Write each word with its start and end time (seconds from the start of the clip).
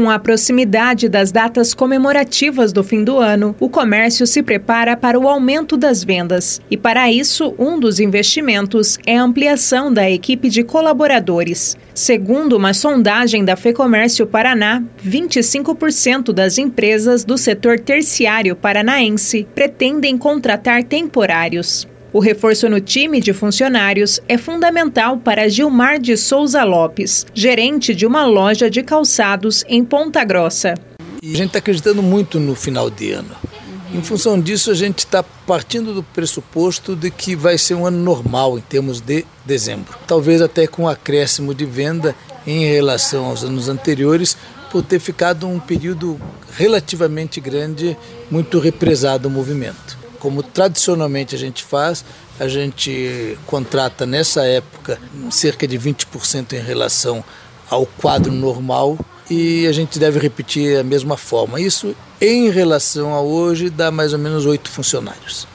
Com 0.00 0.08
a 0.08 0.18
proximidade 0.18 1.10
das 1.10 1.30
datas 1.30 1.74
comemorativas 1.74 2.72
do 2.72 2.82
fim 2.82 3.04
do 3.04 3.18
ano, 3.18 3.54
o 3.60 3.68
comércio 3.68 4.26
se 4.26 4.42
prepara 4.42 4.96
para 4.96 5.20
o 5.20 5.28
aumento 5.28 5.76
das 5.76 6.02
vendas. 6.02 6.58
E 6.70 6.76
para 6.78 7.12
isso, 7.12 7.54
um 7.58 7.78
dos 7.78 8.00
investimentos 8.00 8.98
é 9.04 9.18
a 9.18 9.22
ampliação 9.22 9.92
da 9.92 10.10
equipe 10.10 10.48
de 10.48 10.64
colaboradores. 10.64 11.76
Segundo 11.92 12.56
uma 12.56 12.72
sondagem 12.72 13.44
da 13.44 13.56
Fecomércio 13.56 14.26
Paraná, 14.26 14.82
25% 15.06 16.32
das 16.32 16.56
empresas 16.56 17.22
do 17.22 17.36
setor 17.36 17.78
terciário 17.78 18.56
paranaense 18.56 19.46
pretendem 19.54 20.16
contratar 20.16 20.82
temporários. 20.82 21.86
O 22.12 22.18
reforço 22.18 22.68
no 22.68 22.80
time 22.80 23.20
de 23.20 23.32
funcionários 23.32 24.20
é 24.26 24.36
fundamental 24.36 25.16
para 25.16 25.48
Gilmar 25.48 26.00
de 26.00 26.16
Souza 26.16 26.64
Lopes, 26.64 27.24
gerente 27.32 27.94
de 27.94 28.04
uma 28.04 28.26
loja 28.26 28.68
de 28.68 28.82
calçados 28.82 29.64
em 29.68 29.84
Ponta 29.84 30.24
Grossa. 30.24 30.74
a 31.22 31.26
gente 31.26 31.46
está 31.46 31.60
acreditando 31.60 32.02
muito 32.02 32.40
no 32.40 32.56
final 32.56 32.90
de 32.90 33.12
ano. 33.12 33.30
Em 33.94 34.02
função 34.02 34.40
disso, 34.40 34.72
a 34.72 34.74
gente 34.74 35.00
está 35.00 35.22
partindo 35.22 35.94
do 35.94 36.02
pressuposto 36.02 36.96
de 36.96 37.12
que 37.12 37.36
vai 37.36 37.56
ser 37.56 37.74
um 37.74 37.86
ano 37.86 37.98
normal 37.98 38.58
em 38.58 38.62
termos 38.62 39.00
de 39.00 39.24
dezembro. 39.44 39.96
Talvez 40.08 40.42
até 40.42 40.66
com 40.66 40.82
um 40.82 40.88
acréscimo 40.88 41.54
de 41.54 41.64
venda 41.64 42.14
em 42.44 42.64
relação 42.66 43.26
aos 43.26 43.44
anos 43.44 43.68
anteriores, 43.68 44.36
por 44.72 44.82
ter 44.82 44.98
ficado 44.98 45.46
um 45.46 45.60
período 45.60 46.20
relativamente 46.56 47.40
grande, 47.40 47.96
muito 48.28 48.58
represado 48.58 49.28
o 49.28 49.30
movimento 49.30 49.99
como 50.20 50.42
tradicionalmente 50.42 51.34
a 51.34 51.38
gente 51.38 51.64
faz, 51.64 52.04
a 52.38 52.46
gente 52.46 53.36
contrata 53.46 54.06
nessa 54.06 54.44
época 54.44 55.00
cerca 55.30 55.66
de 55.66 55.76
20% 55.76 56.52
em 56.52 56.60
relação 56.60 57.24
ao 57.68 57.84
quadro 57.84 58.30
normal 58.30 58.96
e 59.28 59.66
a 59.66 59.72
gente 59.72 59.98
deve 59.98 60.18
repetir 60.18 60.78
a 60.78 60.84
mesma 60.84 61.16
forma. 61.16 61.60
Isso 61.60 61.96
em 62.20 62.50
relação 62.50 63.14
a 63.14 63.20
hoje 63.20 63.70
dá 63.70 63.90
mais 63.90 64.12
ou 64.12 64.18
menos 64.18 64.46
oito 64.46 64.70
funcionários. 64.70 65.46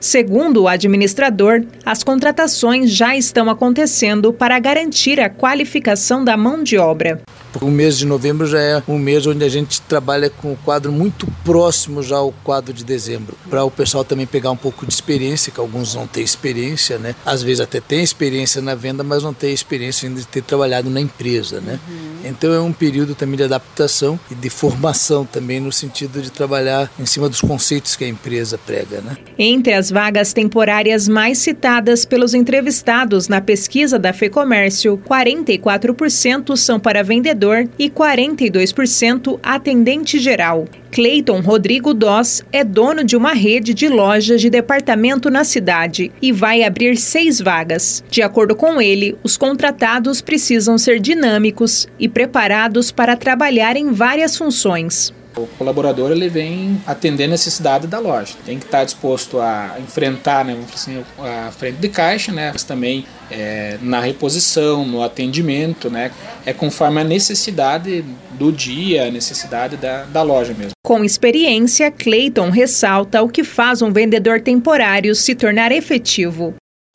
Segundo 0.00 0.62
o 0.62 0.68
administrador, 0.68 1.64
as 1.84 2.02
contratações 2.02 2.90
já 2.90 3.16
estão 3.16 3.48
acontecendo 3.48 4.32
para 4.32 4.58
garantir 4.58 5.18
a 5.20 5.28
qualificação 5.28 6.24
da 6.24 6.36
mão 6.36 6.62
de 6.62 6.76
obra. 6.78 7.22
O 7.60 7.70
mês 7.70 7.96
de 7.96 8.04
novembro 8.04 8.46
já 8.46 8.60
é 8.60 8.82
um 8.86 8.98
mês 8.98 9.26
onde 9.26 9.42
a 9.42 9.48
gente 9.48 9.80
trabalha 9.82 10.28
com 10.28 10.52
o 10.52 10.56
quadro 10.56 10.92
muito 10.92 11.26
próximo 11.42 12.02
já 12.02 12.16
ao 12.16 12.30
quadro 12.44 12.72
de 12.72 12.84
dezembro, 12.84 13.36
para 13.48 13.64
o 13.64 13.70
pessoal 13.70 14.04
também 14.04 14.26
pegar 14.26 14.50
um 14.50 14.56
pouco 14.56 14.84
de 14.84 14.92
experiência, 14.92 15.50
que 15.50 15.58
alguns 15.58 15.94
não 15.94 16.06
têm 16.06 16.22
experiência, 16.22 16.98
né? 16.98 17.14
Às 17.24 17.42
vezes 17.42 17.60
até 17.60 17.80
tem 17.80 18.02
experiência 18.02 18.60
na 18.60 18.74
venda, 18.74 19.02
mas 19.02 19.22
não 19.22 19.32
tem 19.32 19.54
experiência 19.54 20.06
ainda 20.06 20.20
de 20.20 20.26
ter 20.26 20.42
trabalhado 20.42 20.90
na 20.90 21.00
empresa, 21.00 21.60
né? 21.60 21.80
Uhum. 21.88 22.05
Então 22.24 22.52
é 22.52 22.60
um 22.60 22.72
período 22.72 23.14
também 23.14 23.36
de 23.36 23.44
adaptação 23.44 24.18
e 24.30 24.34
de 24.34 24.50
formação 24.50 25.24
também 25.24 25.60
no 25.60 25.72
sentido 25.72 26.20
de 26.20 26.30
trabalhar 26.30 26.90
em 26.98 27.06
cima 27.06 27.28
dos 27.28 27.40
conceitos 27.40 27.96
que 27.96 28.04
a 28.04 28.08
empresa 28.08 28.58
prega, 28.58 29.00
né? 29.00 29.16
Entre 29.38 29.72
as 29.72 29.90
vagas 29.90 30.32
temporárias 30.32 31.08
mais 31.08 31.38
citadas 31.38 32.04
pelos 32.04 32.34
entrevistados 32.34 33.28
na 33.28 33.40
pesquisa 33.40 33.98
da 33.98 34.12
FEComércio, 34.12 35.00
44% 35.08 36.56
são 36.56 36.78
para 36.78 37.02
vendedor 37.02 37.68
e 37.78 37.90
42% 37.90 39.38
atendente 39.42 40.18
geral. 40.18 40.66
Cleiton 40.96 41.40
Rodrigo 41.40 41.92
Doss 41.92 42.42
é 42.50 42.64
dono 42.64 43.04
de 43.04 43.18
uma 43.18 43.34
rede 43.34 43.74
de 43.74 43.86
lojas 43.86 44.40
de 44.40 44.48
departamento 44.48 45.28
na 45.28 45.44
cidade 45.44 46.10
e 46.22 46.32
vai 46.32 46.62
abrir 46.62 46.96
seis 46.96 47.38
vagas. 47.38 48.02
De 48.08 48.22
acordo 48.22 48.56
com 48.56 48.80
ele, 48.80 49.14
os 49.22 49.36
contratados 49.36 50.22
precisam 50.22 50.78
ser 50.78 50.98
dinâmicos 50.98 51.86
e 51.98 52.08
preparados 52.08 52.90
para 52.90 53.14
trabalhar 53.14 53.76
em 53.76 53.92
várias 53.92 54.38
funções. 54.38 55.12
O 55.36 55.46
colaborador 55.58 56.10
ele 56.12 56.28
vem 56.28 56.80
atender 56.86 57.24
a 57.24 57.28
necessidade 57.28 57.86
da 57.86 57.98
loja. 57.98 58.34
Tem 58.44 58.58
que 58.58 58.64
estar 58.64 58.84
disposto 58.84 59.38
a 59.38 59.76
enfrentar 59.78 60.44
né, 60.44 60.56
assim, 60.72 61.04
a 61.18 61.50
frente 61.50 61.76
de 61.76 61.88
caixa, 61.88 62.32
né, 62.32 62.50
mas 62.52 62.64
também 62.64 63.04
é, 63.30 63.78
na 63.82 64.00
reposição, 64.00 64.86
no 64.86 65.02
atendimento, 65.02 65.90
né, 65.90 66.10
é 66.44 66.52
conforme 66.52 67.00
a 67.00 67.04
necessidade 67.04 68.04
do 68.32 68.50
dia, 68.50 69.06
a 69.06 69.10
necessidade 69.10 69.76
da, 69.76 70.04
da 70.04 70.22
loja 70.22 70.54
mesmo. 70.54 70.72
Com 70.84 71.04
experiência, 71.04 71.90
Clayton 71.90 72.50
ressalta 72.50 73.22
o 73.22 73.28
que 73.28 73.44
faz 73.44 73.82
um 73.82 73.92
vendedor 73.92 74.40
temporário 74.40 75.14
se 75.14 75.34
tornar 75.34 75.72
efetivo. 75.72 76.54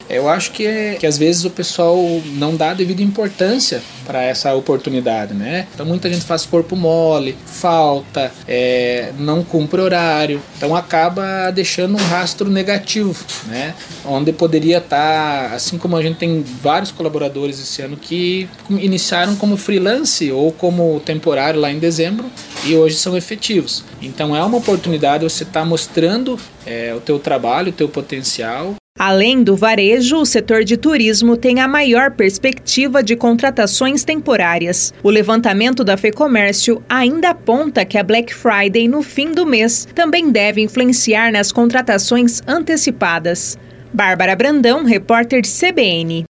Eu 0.10 0.30
acho 0.30 0.52
que, 0.52 0.66
é, 0.66 0.96
que 0.96 1.06
às 1.06 1.18
vezes 1.18 1.46
o 1.46 1.50
pessoal 1.50 1.98
não 2.34 2.56
dá 2.56 2.72
a 2.72 2.74
devida 2.74 3.02
importância 3.02 3.82
para 4.06 4.24
essa 4.24 4.54
oportunidade, 4.54 5.34
né? 5.34 5.68
Então 5.74 5.86
muita 5.86 6.12
gente 6.12 6.26
faz 6.26 6.46
corpo 6.46 6.76
mole, 6.76 7.38
falta, 7.46 8.32
é, 8.48 9.12
não 9.18 9.44
cumpre 9.44 9.80
horário, 9.80 10.42
então 10.58 10.76
acaba 10.76 11.50
deixando 11.52 11.94
um 11.94 12.04
rastro 12.08 12.50
negativo, 12.50 13.16
né? 13.48 13.74
Onde 14.06 14.34
poderia 14.34 14.80
estar, 14.80 15.50
tá, 15.50 15.56
assim 15.56 15.78
como 15.78 15.96
a 15.96 16.02
gente 16.02 16.18
tem 16.18 16.44
vários 16.62 16.92
colaboradores 16.92 17.60
esse 17.60 17.82
ano 17.82 17.96
que 17.96 18.50
iniciaram 18.70 19.36
como 19.36 19.56
freelance 19.56 20.32
ou 20.32 20.52
como 20.52 21.00
temporário 21.02 21.60
lá 21.60 21.72
em 21.72 21.80
dezembro 21.80 22.30
e 22.66 22.76
hoje 22.76 22.96
são 22.96 23.16
efetivos. 23.16 23.84
Então 24.02 24.36
é 24.36 24.44
uma 24.44 24.58
oportunidade 24.58 25.24
você 25.24 25.44
estar 25.44 25.62
tá 25.62 25.66
mostrando 25.66 26.40
é, 26.66 26.94
o 26.96 27.00
teu 27.00 27.20
trabalho, 27.20 27.70
o 27.70 27.74
teu 27.74 27.88
potencial 27.88 28.76
Além 29.04 29.42
do 29.42 29.56
varejo, 29.56 30.18
o 30.18 30.26
setor 30.28 30.64
de 30.64 30.78
turismo 30.78 31.36
tem 31.36 31.60
a 31.60 31.68
maior 31.68 32.12
perspectiva 32.12 33.02
de 33.02 33.16
contratações 33.16 34.04
temporárias. 34.04 34.94
O 35.02 35.10
levantamento 35.10 35.84
da 35.84 35.98
FEComércio 35.98 36.84
ainda 36.88 37.32
aponta 37.32 37.84
que 37.84 37.98
a 37.98 38.04
Black 38.04 38.32
Friday 38.32 38.88
no 38.88 39.02
fim 39.02 39.32
do 39.32 39.44
mês 39.44 39.88
também 39.96 40.30
deve 40.30 40.62
influenciar 40.62 41.32
nas 41.32 41.52
contratações 41.52 42.44
antecipadas. 42.48 43.58
Bárbara 43.92 44.36
Brandão, 44.36 44.86
repórter 44.86 45.42
CBN. 45.42 46.20